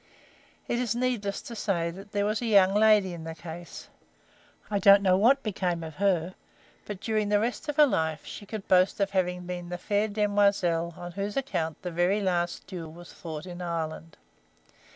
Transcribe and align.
It 0.67 0.79
is 0.79 0.95
needless 0.95 1.43
to 1.43 1.55
say 1.55 1.91
that 1.91 2.11
there 2.11 2.25
was 2.25 2.41
a 2.41 2.47
young 2.47 2.73
lady 2.73 3.13
in 3.13 3.23
the 3.23 3.35
case; 3.35 3.87
I 4.71 4.79
don't 4.79 5.03
know 5.03 5.15
what 5.15 5.43
became 5.43 5.83
of 5.83 5.97
her, 5.97 6.33
but 6.85 6.99
during 6.99 7.29
the 7.29 7.39
rest 7.39 7.69
of 7.69 7.75
her 7.75 7.85
life 7.85 8.25
she 8.25 8.47
could 8.47 8.67
boast 8.67 8.99
of 8.99 9.11
having 9.11 9.45
been 9.45 9.69
the 9.69 9.77
fair 9.77 10.07
demoiselle 10.07 10.95
on 10.97 11.11
whose 11.11 11.37
account 11.37 11.83
the 11.83 11.91
very 11.91 12.19
last 12.19 12.65
duel 12.65 12.91
was 12.91 13.13
fought 13.13 13.45
in 13.45 13.61
Ireland. 13.61 14.17